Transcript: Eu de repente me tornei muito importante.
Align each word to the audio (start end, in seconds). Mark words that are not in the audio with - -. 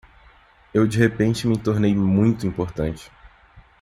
Eu 0.73 0.87
de 0.87 0.97
repente 0.97 1.45
me 1.47 1.59
tornei 1.59 1.93
muito 1.93 2.47
importante. 2.47 3.11